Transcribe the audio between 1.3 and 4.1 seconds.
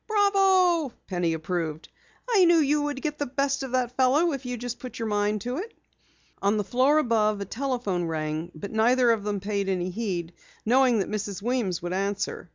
approved. "I knew you could get the best of that